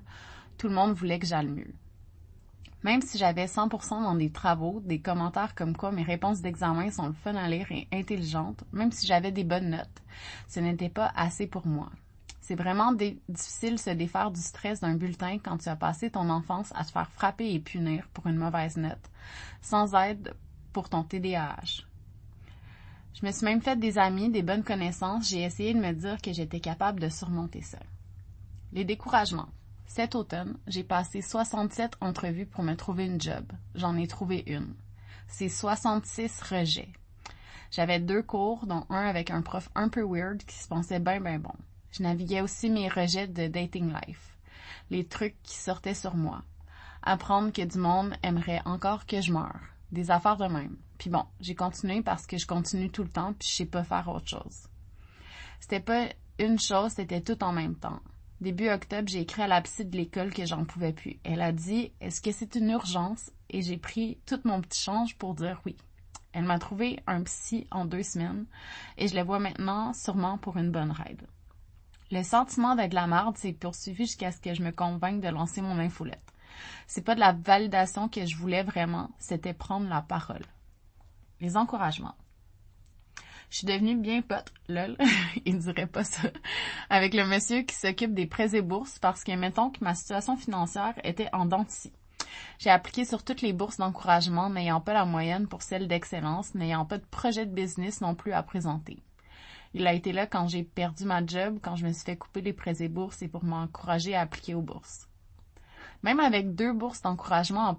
Tout 0.58 0.68
le 0.68 0.76
monde 0.76 0.94
voulait 0.94 1.20
que 1.20 1.26
j'aille 1.26 1.48
mieux. 1.48 1.74
Même 2.84 3.02
si 3.02 3.18
j'avais 3.18 3.46
100% 3.46 4.04
dans 4.04 4.14
des 4.14 4.30
travaux, 4.30 4.80
des 4.86 5.00
commentaires 5.00 5.56
comme 5.56 5.76
quoi 5.76 5.92
mes 5.92 6.04
réponses 6.04 6.42
d'examen 6.42 6.92
sont 6.92 7.14
fun 7.14 7.34
à 7.34 7.50
lire 7.50 7.72
et 7.72 7.88
intelligentes, 7.92 8.64
même 8.72 8.92
si 8.92 9.08
j'avais 9.08 9.32
des 9.32 9.44
bonnes 9.44 9.72
notes, 9.72 10.04
ce 10.48 10.60
n'était 10.60 10.90
pas 10.90 11.12
assez 11.16 11.48
pour 11.48 11.66
moi. 11.66 11.90
C'est 12.48 12.54
vraiment 12.54 12.92
difficile 12.92 13.80
se 13.80 13.90
défaire 13.90 14.30
du 14.30 14.40
stress 14.40 14.80
d'un 14.80 14.94
bulletin 14.94 15.40
quand 15.40 15.58
tu 15.58 15.68
as 15.68 15.76
passé 15.76 16.12
ton 16.12 16.30
enfance 16.30 16.72
à 16.76 16.84
te 16.84 16.92
faire 16.92 17.10
frapper 17.10 17.52
et 17.52 17.60
punir 17.60 18.08
pour 18.14 18.28
une 18.28 18.36
mauvaise 18.36 18.78
note, 18.78 19.10
sans 19.64 19.96
aide 19.96 20.36
pour 20.72 20.88
ton 20.88 21.04
TDAH. 21.04 21.88
Je 23.16 23.26
me 23.26 23.32
suis 23.32 23.46
même 23.46 23.64
fait 23.64 23.80
des 23.80 23.98
amis, 23.98 24.30
des 24.30 24.44
bonnes 24.44 24.64
connaissances. 24.64 25.28
J'ai 25.28 25.42
essayé 25.42 25.74
de 25.74 25.80
me 25.80 25.92
dire 25.92 26.22
que 26.22 26.34
j'étais 26.34 26.60
capable 26.60 27.00
de 27.00 27.10
surmonter 27.10 27.64
ça. 27.64 27.80
Les 28.74 28.86
découragements. 28.86 29.50
Cet 29.88 30.14
automne, 30.14 30.56
j'ai 30.68 30.84
passé 30.84 31.24
67 31.24 31.94
entrevues 32.00 32.46
pour 32.46 32.64
me 32.64 32.76
trouver 32.76 33.06
une 33.06 33.20
job. 33.20 33.52
J'en 33.74 33.98
ai 33.98 34.06
trouvé 34.06 34.44
une. 34.46 34.76
C'est 35.28 35.50
66 35.50 36.44
rejets. 36.44 36.94
J'avais 37.72 38.00
deux 38.00 38.22
cours, 38.22 38.68
dont 38.68 38.86
un 38.92 39.08
avec 39.08 39.32
un 39.32 39.42
prof 39.42 39.68
un 39.74 39.90
peu 39.90 40.04
weird 40.08 40.44
qui 40.44 40.58
se 40.58 40.68
pensait 40.68 41.00
bien 41.00 41.20
bien 41.20 41.40
bon. 41.40 41.56
Je 41.96 42.04
naviguais 42.04 42.42
aussi 42.42 42.70
mes 42.70 42.90
rejets 42.90 43.28
de 43.28 43.48
dating 43.48 43.94
life, 43.94 44.38
les 44.90 45.06
trucs 45.06 45.42
qui 45.44 45.56
sortaient 45.56 45.94
sur 45.94 46.16
moi. 46.16 46.44
Apprendre 47.02 47.54
que 47.54 47.62
du 47.62 47.78
monde 47.78 48.16
aimerait 48.22 48.62
encore 48.66 49.06
que 49.06 49.22
je 49.22 49.32
meure. 49.32 49.62
Des 49.94 50.12
affaires 50.12 50.36
de 50.36 50.48
même. 50.48 50.76
Puis 50.98 51.10
bon, 51.10 51.24
j'ai 51.40 51.56
continué 51.56 52.02
parce 52.02 52.28
que 52.28 52.38
je 52.38 52.48
continue 52.48 52.90
tout 52.90 53.04
le 53.04 53.10
temps 53.10 53.32
puis 53.32 53.48
je 53.48 53.54
sais 53.54 53.66
pas 53.66 53.86
faire 53.86 54.10
autre 54.10 54.28
chose. 54.28 54.68
C'était 55.62 55.80
pas 55.80 56.10
une 56.38 56.60
chose, 56.60 56.92
c'était 56.92 57.22
tout 57.22 57.42
en 57.42 57.54
même 57.54 57.76
temps. 57.76 58.02
Début 58.42 58.70
octobre, 58.70 59.08
j'ai 59.08 59.22
écrit 59.22 59.44
à 59.44 59.48
la 59.48 59.62
psy 59.62 59.86
de 59.86 59.96
l'école 59.96 60.34
que 60.34 60.46
j'en 60.46 60.66
pouvais 60.66 60.92
plus. 60.92 61.18
Elle 61.24 61.42
a 61.42 61.54
dit, 61.54 61.94
est-ce 62.02 62.22
que 62.22 62.34
c'est 62.34 62.56
une 62.56 62.72
urgence? 62.72 63.32
Et 63.50 63.62
j'ai 63.62 63.78
pris 63.78 64.18
tout 64.26 64.42
mon 64.44 64.60
petit 64.60 64.82
change 64.82 65.16
pour 65.16 65.34
dire 65.34 65.62
oui. 65.66 65.78
Elle 66.34 66.44
m'a 66.44 66.60
trouvé 66.60 67.00
un 67.08 67.24
psy 67.24 67.68
en 67.72 67.86
deux 67.86 68.04
semaines 68.04 68.48
et 68.98 69.08
je 69.08 69.16
le 69.16 69.24
vois 69.24 69.40
maintenant 69.40 69.94
sûrement 69.94 70.38
pour 70.38 70.58
une 70.58 70.72
bonne 70.72 70.92
ride. 70.92 71.26
Le 72.12 72.22
sentiment 72.24 72.76
d'être 72.76 72.94
la 72.94 73.08
marde 73.08 73.38
s'est 73.38 73.54
poursuivi 73.54 74.06
jusqu'à 74.06 74.32
ce 74.32 74.40
que 74.40 74.54
je 74.54 74.62
me 74.62 74.72
convainque 74.72 75.22
de 75.22 75.30
lancer 75.30 75.62
mon 75.62 75.80
infolette. 75.80 76.22
C'est 76.88 77.02
pas 77.04 77.16
de 77.16 77.20
la 77.20 77.34
validation 77.34 78.10
que 78.10 78.26
je 78.26 78.38
voulais 78.38 78.64
vraiment, 78.64 79.10
c'était 79.18 79.54
prendre 79.54 79.90
la 79.90 80.02
parole. 80.02 80.46
Les 81.42 81.58
encouragements. 81.58 82.16
Je 83.50 83.58
suis 83.58 83.68
devenue 83.68 83.96
bien 83.96 84.22
pote, 84.22 84.54
lol, 84.68 84.98
il 85.46 85.60
dirait 85.60 85.88
pas 85.88 86.04
ça, 86.04 86.30
avec 86.90 87.14
le 87.14 87.26
monsieur 87.26 87.62
qui 87.62 87.76
s'occupe 87.76 88.14
des 88.14 88.28
prêts 88.28 88.56
et 88.56 88.62
bourses 88.62 89.00
parce 89.00 89.24
que, 89.24 89.32
mettons 89.32 89.70
que 89.70 89.84
ma 89.84 89.96
situation 89.96 90.38
financière 90.38 90.94
était 91.04 91.30
en 91.34 91.46
dentille. 91.46 91.94
J'ai 92.60 92.70
appliqué 92.70 93.06
sur 93.06 93.24
toutes 93.24 93.42
les 93.42 93.54
bourses 93.54 93.78
d'encouragement, 93.78 94.50
n'ayant 94.50 94.82
pas 94.82 94.94
la 94.94 95.06
moyenne 95.06 95.48
pour 95.48 95.62
celle 95.62 95.88
d'excellence, 95.88 96.54
n'ayant 96.56 96.86
pas 96.86 96.98
de 96.98 97.06
projet 97.06 97.46
de 97.46 97.54
business 97.54 98.02
non 98.02 98.16
plus 98.16 98.34
à 98.34 98.44
présenter. 98.44 99.02
Il 99.78 99.88
a 99.88 99.94
été 99.94 100.14
là 100.14 100.26
quand 100.26 100.48
j'ai 100.48 100.64
perdu 100.64 101.04
ma 101.04 101.26
job, 101.26 101.60
quand 101.62 101.76
je 101.76 101.86
me 101.86 101.92
suis 101.92 102.06
fait 102.06 102.16
couper 102.16 102.40
les 102.40 102.54
prêts 102.54 102.82
et 102.82 102.88
bourses 102.88 103.22
et 103.22 103.28
pour 103.28 103.44
m'encourager 103.44 104.16
à 104.16 104.22
appliquer 104.22 104.56
aux 104.56 104.62
bourses. 104.62 105.10
Même 106.02 106.22
avec 106.22 106.56
deux 106.56 106.72
bourses 106.72 107.02
d'encouragement 107.02 107.68
en, 107.68 107.78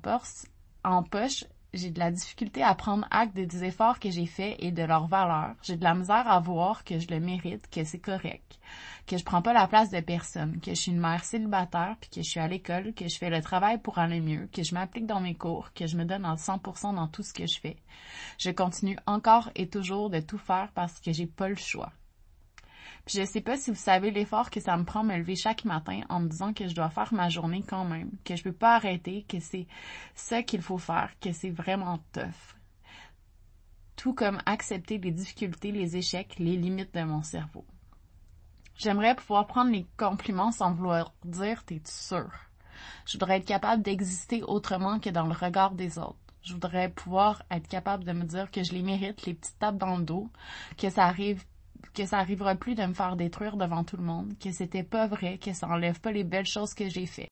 en 0.85 1.03
poche, 1.03 1.45
j'ai 1.77 1.91
de 1.91 1.99
la 1.99 2.11
difficulté 2.11 2.63
à 2.63 2.75
prendre 2.75 3.07
acte 3.11 3.35
des 3.35 3.65
efforts 3.65 4.01
que 4.01 4.11
j'ai 4.11 4.27
faits 4.27 4.57
et 4.59 4.73
de 4.73 4.83
leur 4.83 5.07
valeur. 5.07 5.55
J'ai 5.63 5.77
de 5.77 5.85
la 5.85 5.95
misère 5.95 6.29
à 6.29 6.41
voir 6.41 6.85
que 6.85 6.99
je 6.99 7.09
le 7.09 7.21
mérite, 7.21 7.69
que 7.71 7.85
c'est 7.85 7.99
correct, 7.99 8.59
que 9.07 9.17
je 9.17 9.25
prends 9.25 9.43
pas 9.43 9.53
la 9.53 9.69
place 9.69 9.91
de 9.91 10.01
personne, 10.01 10.61
que 10.61 10.71
je 10.71 10.81
suis 10.81 10.93
une 10.93 11.01
mère 11.01 11.25
célibataire, 11.25 11.97
puis 12.01 12.11
que 12.11 12.23
je 12.23 12.29
suis 12.29 12.41
à 12.41 12.49
l'école, 12.49 12.95
que 12.95 13.09
je 13.09 13.19
fais 13.19 13.31
le 13.31 13.43
travail 13.43 13.79
pour 13.79 13.99
aller 13.99 14.21
mieux, 14.21 14.49
que 14.53 14.63
je 14.63 14.75
m'applique 14.75 15.07
dans 15.07 15.21
mes 15.21 15.35
cours, 15.35 15.73
que 15.75 15.87
je 15.87 15.97
me 15.97 16.05
donne 16.05 16.25
en 16.25 16.35
100% 16.35 16.95
dans 16.95 17.09
tout 17.09 17.23
ce 17.23 17.33
que 17.33 17.47
je 17.47 17.61
fais. 17.61 17.77
Je 18.39 18.51
continue 18.51 18.99
encore 19.07 19.51
et 19.55 19.69
toujours 19.69 20.11
de 20.11 20.21
tout 20.21 20.39
faire 20.39 20.71
parce 20.75 21.01
que 21.01 21.13
j'ai 21.13 21.27
pas 21.27 21.49
le 21.49 21.57
choix. 21.57 21.93
Puis 23.07 23.21
je 23.21 23.25
sais 23.25 23.41
pas 23.41 23.57
si 23.57 23.71
vous 23.71 23.77
savez 23.77 24.11
l'effort 24.11 24.51
que 24.51 24.59
ça 24.59 24.77
me 24.77 24.85
prend 24.85 25.05
me 25.05 25.17
lever 25.17 25.37
chaque 25.37 25.65
matin 25.65 26.01
en 26.09 26.19
me 26.19 26.29
disant 26.29 26.53
que 26.53 26.67
je 26.67 26.75
dois 26.75 26.91
faire 26.91 27.15
ma 27.15 27.29
journée 27.29 27.63
quand 27.63 27.85
même, 27.85 28.11
que 28.25 28.35
je 28.35 28.43
peux 28.43 28.53
pas 28.53 28.75
arrêter, 28.75 29.25
que 29.29 29.39
c'est 29.39 29.69
ça 30.17 30.43
qu'il 30.43 30.61
faut 30.61 30.77
faire, 30.77 31.13
que 31.21 31.31
c'est 31.31 31.51
vraiment 31.51 32.01
tough. 32.13 32.57
Tout 33.95 34.13
comme 34.13 34.41
accepter 34.45 34.99
les 34.99 35.13
difficultés, 35.13 35.71
les 35.71 35.97
échecs, 35.97 36.35
les 36.41 36.57
limites 36.57 36.93
de 36.95 37.05
mon 37.05 37.23
cerveau. 37.23 37.65
J'aimerais 38.77 39.15
pouvoir 39.15 39.47
prendre 39.47 39.71
les 39.71 39.87
compliments 39.97 40.51
sans 40.51 40.73
vouloir 40.73 41.15
dire 41.25 41.65
t'es 41.65 41.81
sûr. 41.85 42.29
Je 43.07 43.13
voudrais 43.13 43.39
être 43.39 43.47
capable 43.47 43.85
d'exister 43.85 44.43
autrement 44.43 44.99
que 44.99 45.11
dans 45.11 45.27
le 45.27 45.33
regard 45.33 45.71
des 45.77 45.99
autres. 45.99 46.19
Je 46.43 46.53
voudrais 46.53 46.91
pouvoir 46.91 47.45
être 47.53 47.69
capable 47.69 48.05
de 48.05 48.13
me 48.13 48.25
dire 48.25 48.51
que 48.51 48.65
je 48.65 48.73
les 48.73 48.83
mérite, 48.83 49.27
les 49.27 49.35
petites 49.35 49.59
tapes 49.61 49.79
dans 49.79 49.97
le 49.97 50.05
dos, 50.05 50.29
que 50.77 50.91
ça 50.91 51.05
arrive 51.05 51.45
que 51.93 52.07
ça 52.07 52.19
arrivera 52.19 52.55
plus 52.55 52.75
de 52.75 52.85
me 52.85 52.95
faire 52.95 53.17
détruire 53.17 53.57
devant 53.57 53.85
tout 53.85 53.97
le 53.97 54.03
monde, 54.03 54.35
que 54.39 54.53
c'était 54.53 54.83
pas 54.83 55.07
vrai, 55.07 55.39
que 55.39 55.53
ça 55.53 55.69
enlève 55.69 56.01
pas 56.01 56.13
les 56.13 56.25
belles 56.25 56.47
choses 56.47 56.75
que 56.75 56.89
j'ai 56.89 57.07
fait. 57.07 57.29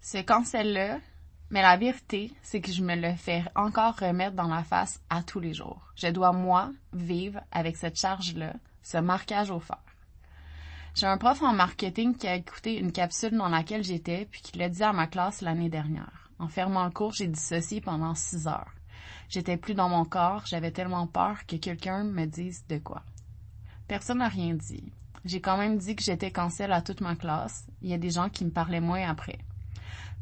C'est 0.00 0.24
quand 0.24 0.44
celle-là, 0.44 0.98
mais 1.50 1.62
la 1.62 1.76
vérité, 1.76 2.32
c'est 2.42 2.60
que 2.60 2.70
je 2.70 2.82
me 2.82 2.94
le 2.94 3.14
fais 3.16 3.44
encore 3.56 3.96
remettre 3.96 4.36
dans 4.36 4.46
la 4.46 4.62
face 4.62 5.00
à 5.10 5.22
tous 5.22 5.40
les 5.40 5.52
jours. 5.52 5.92
Je 5.96 6.06
dois, 6.08 6.32
moi, 6.32 6.70
vivre 6.92 7.40
avec 7.50 7.76
cette 7.76 7.98
charge-là, 7.98 8.54
ce 8.82 8.98
marquage 8.98 9.50
au 9.50 9.58
fer. 9.58 9.82
J'ai 10.94 11.06
un 11.06 11.18
prof 11.18 11.42
en 11.42 11.52
marketing 11.52 12.16
qui 12.16 12.26
a 12.28 12.34
écouté 12.34 12.78
une 12.78 12.92
capsule 12.92 13.36
dans 13.36 13.48
laquelle 13.48 13.84
j'étais, 13.84 14.26
puis 14.30 14.42
qui 14.42 14.58
l'a 14.58 14.68
dit 14.68 14.82
à 14.82 14.92
ma 14.92 15.06
classe 15.06 15.40
l'année 15.40 15.68
dernière. 15.68 16.30
En 16.38 16.48
fermant 16.48 16.84
le 16.84 16.90
cours, 16.90 17.12
j'ai 17.12 17.28
dissocié 17.28 17.80
pendant 17.80 18.14
six 18.14 18.46
heures. 18.46 18.72
J'étais 19.28 19.56
plus 19.56 19.74
dans 19.74 19.88
mon 19.88 20.04
corps, 20.04 20.44
j'avais 20.46 20.72
tellement 20.72 21.06
peur 21.06 21.46
que 21.46 21.56
quelqu'un 21.56 22.04
me 22.04 22.26
dise 22.26 22.66
de 22.68 22.78
quoi. 22.78 23.02
Personne 23.90 24.18
n'a 24.18 24.28
rien 24.28 24.54
dit. 24.54 24.92
J'ai 25.24 25.40
quand 25.40 25.56
même 25.56 25.76
dit 25.76 25.96
que 25.96 26.04
j'étais 26.04 26.30
cancel 26.30 26.70
à 26.70 26.80
toute 26.80 27.00
ma 27.00 27.16
classe. 27.16 27.66
Il 27.82 27.90
y 27.90 27.92
a 27.92 27.98
des 27.98 28.10
gens 28.10 28.28
qui 28.28 28.44
me 28.44 28.52
parlaient 28.52 28.80
moins 28.80 29.10
après. 29.10 29.40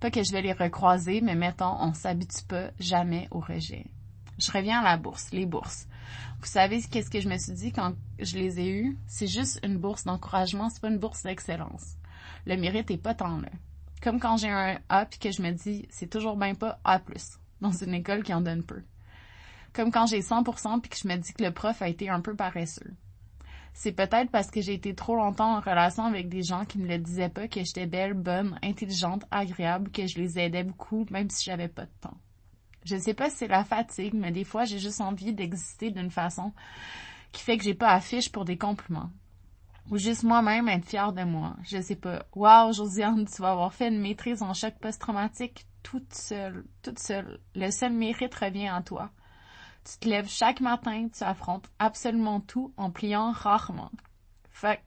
Pas 0.00 0.10
que 0.10 0.22
je 0.22 0.32
vais 0.32 0.40
les 0.40 0.54
recroiser, 0.54 1.20
mais 1.20 1.34
mettons, 1.34 1.76
on 1.78 1.92
s'habitue 1.92 2.44
pas 2.48 2.70
jamais 2.80 3.28
au 3.30 3.40
rejet. 3.40 3.84
Je 4.38 4.50
reviens 4.50 4.80
à 4.80 4.84
la 4.84 4.96
bourse, 4.96 5.32
les 5.32 5.44
bourses. 5.44 5.86
Vous 6.40 6.46
savez 6.46 6.80
qu'est-ce 6.80 7.10
que 7.10 7.20
je 7.20 7.28
me 7.28 7.36
suis 7.36 7.52
dit 7.52 7.70
quand 7.70 7.92
je 8.18 8.38
les 8.38 8.58
ai 8.58 8.70
eues? 8.70 8.96
C'est 9.06 9.26
juste 9.26 9.60
une 9.62 9.76
bourse 9.76 10.04
d'encouragement, 10.04 10.70
c'est 10.70 10.80
pas 10.80 10.88
une 10.88 10.98
bourse 10.98 11.24
d'excellence. 11.24 11.98
Le 12.46 12.56
mérite 12.56 12.90
est 12.90 12.96
pas 12.96 13.12
tant 13.12 13.36
là. 13.36 13.50
Comme 14.00 14.18
quand 14.18 14.38
j'ai 14.38 14.48
un 14.48 14.78
A 14.88 15.04
puis 15.04 15.18
que 15.18 15.30
je 15.30 15.42
me 15.42 15.50
dis, 15.50 15.86
c'est 15.90 16.08
toujours 16.08 16.38
bien 16.38 16.54
pas 16.54 16.80
A+, 16.84 17.02
dans 17.60 17.72
une 17.72 17.92
école 17.92 18.22
qui 18.22 18.32
en 18.32 18.40
donne 18.40 18.62
peu. 18.62 18.82
Comme 19.74 19.92
quand 19.92 20.06
j'ai 20.06 20.20
100% 20.20 20.80
puis 20.80 20.88
que 20.88 20.96
je 20.96 21.06
me 21.06 21.16
dis 21.16 21.34
que 21.34 21.44
le 21.44 21.52
prof 21.52 21.82
a 21.82 21.88
été 21.88 22.08
un 22.08 22.22
peu 22.22 22.34
paresseux 22.34 22.96
c'est 23.78 23.92
peut-être 23.92 24.32
parce 24.32 24.50
que 24.50 24.60
j'ai 24.60 24.74
été 24.74 24.92
trop 24.92 25.14
longtemps 25.14 25.56
en 25.56 25.60
relation 25.60 26.02
avec 26.02 26.28
des 26.28 26.42
gens 26.42 26.64
qui 26.64 26.80
ne 26.80 26.88
le 26.88 26.98
disaient 26.98 27.28
pas 27.28 27.46
que 27.46 27.62
j'étais 27.62 27.86
belle, 27.86 28.12
bonne, 28.12 28.58
intelligente, 28.60 29.24
agréable, 29.30 29.92
que 29.92 30.04
je 30.04 30.18
les 30.18 30.36
aidais 30.36 30.64
beaucoup, 30.64 31.06
même 31.12 31.30
si 31.30 31.44
j'avais 31.44 31.68
pas 31.68 31.84
de 31.84 31.92
temps. 32.00 32.16
Je 32.84 32.96
ne 32.96 33.00
sais 33.00 33.14
pas 33.14 33.30
si 33.30 33.36
c'est 33.36 33.46
la 33.46 33.62
fatigue, 33.62 34.14
mais 34.14 34.32
des 34.32 34.42
fois, 34.42 34.64
j'ai 34.64 34.80
juste 34.80 35.00
envie 35.00 35.32
d'exister 35.32 35.92
d'une 35.92 36.10
façon 36.10 36.52
qui 37.30 37.40
fait 37.40 37.56
que 37.56 37.62
j'ai 37.62 37.74
pas 37.74 37.92
affiche 37.92 38.32
pour 38.32 38.44
des 38.44 38.58
compliments. 38.58 39.12
Ou 39.92 39.96
juste 39.96 40.24
moi-même 40.24 40.68
être 40.68 40.84
fière 40.84 41.12
de 41.12 41.22
moi. 41.22 41.54
Je 41.62 41.80
sais 41.80 41.94
pas. 41.94 42.26
Wow, 42.34 42.72
Josiane, 42.72 43.26
tu 43.26 43.40
vas 43.42 43.52
avoir 43.52 43.72
fait 43.72 43.90
une 43.90 44.00
maîtrise 44.00 44.42
en 44.42 44.54
choc 44.54 44.74
post-traumatique 44.80 45.68
toute 45.84 46.12
seule, 46.14 46.64
toute 46.82 46.98
seule. 46.98 47.38
Le 47.54 47.70
seul 47.70 47.92
mérite 47.92 48.34
revient 48.34 48.66
à 48.66 48.82
toi. 48.82 49.12
Tu 49.88 49.98
te 49.98 50.08
lèves 50.08 50.28
chaque 50.28 50.60
matin, 50.60 51.08
tu 51.08 51.24
affrontes 51.24 51.70
absolument 51.78 52.40
tout 52.40 52.74
en 52.76 52.90
pliant 52.90 53.32
rarement. 53.32 53.90
Fuck. 54.50 54.82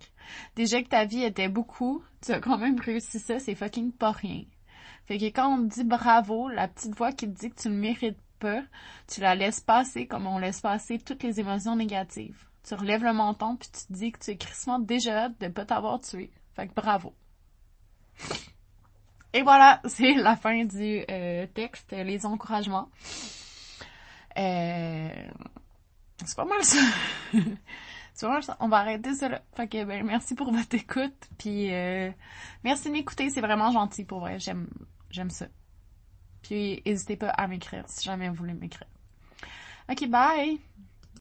Déjà 0.55 0.83
que 0.83 0.89
ta 0.89 1.05
vie 1.05 1.23
était 1.23 1.47
beaucoup, 1.47 2.03
tu 2.21 2.31
as 2.33 2.39
quand 2.39 2.59
même 2.59 2.79
réussi 2.79 3.19
ça, 3.19 3.39
c'est 3.39 3.55
fucking 3.55 3.93
pas 3.93 4.11
rien. 4.11 4.43
Fait 5.05 5.17
que 5.17 5.25
quand 5.25 5.57
on 5.57 5.67
te 5.67 5.73
dit 5.73 5.83
bravo, 5.83 6.49
la 6.49 6.67
petite 6.67 6.95
voix 6.95 7.11
qui 7.13 7.27
te 7.27 7.39
dit 7.39 7.49
que 7.49 7.61
tu 7.61 7.69
ne 7.69 7.79
mérites 7.79 8.21
pas, 8.37 8.61
tu 9.07 9.21
la 9.21 9.33
laisses 9.33 9.59
passer 9.59 10.05
comme 10.05 10.27
on 10.27 10.37
laisse 10.37 10.61
passer 10.61 10.99
toutes 10.99 11.23
les 11.23 11.39
émotions 11.39 11.75
négatives. 11.75 12.45
Tu 12.63 12.75
relèves 12.75 13.03
le 13.03 13.13
menton 13.13 13.55
puis 13.55 13.69
tu 13.69 13.87
te 13.87 13.93
dis 13.93 14.11
que 14.11 14.19
tu 14.19 14.31
es 14.31 14.37
crissement 14.37 14.77
déjà 14.77 15.23
hâte 15.23 15.41
de 15.41 15.47
pas 15.47 15.65
t'avoir 15.65 15.99
tué. 15.99 16.31
Fait 16.55 16.67
que 16.67 16.73
bravo. 16.73 17.15
Et 19.33 19.41
voilà, 19.41 19.81
c'est 19.85 20.13
la 20.13 20.35
fin 20.35 20.63
du 20.65 21.03
euh, 21.09 21.47
texte, 21.47 21.91
les 21.91 22.25
encouragements. 22.25 22.89
Euh, 24.37 25.09
c'est 26.25 26.35
pas 26.35 26.45
mal 26.45 26.63
ça. 26.63 26.79
c'est 28.13 28.25
pas 28.25 28.33
mal 28.33 28.43
ça. 28.43 28.57
On 28.59 28.67
va 28.67 28.77
arrêter 28.77 29.13
ça. 29.13 29.41
Fait 29.55 29.67
que, 29.67 29.83
ben, 29.83 30.05
merci 30.05 30.35
pour 30.35 30.51
votre 30.51 30.75
écoute. 30.75 31.29
Puis, 31.37 31.73
euh, 31.73 32.11
merci 32.63 32.87
de 32.87 32.93
m'écouter. 32.93 33.29
C'est 33.29 33.41
vraiment 33.41 33.71
gentil 33.71 34.03
pour 34.05 34.19
vrai. 34.19 34.39
J'aime, 34.39 34.67
j'aime 35.09 35.29
ça. 35.29 35.47
Puis, 36.41 36.81
n'hésitez 36.85 37.17
pas 37.17 37.29
à 37.29 37.47
m'écrire 37.47 37.83
si 37.87 38.03
jamais 38.03 38.29
vous 38.29 38.35
voulez 38.35 38.53
m'écrire. 38.53 38.87
Ok, 39.89 40.07
bye! 40.07 40.59